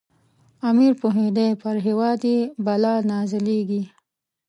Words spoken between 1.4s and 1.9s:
پر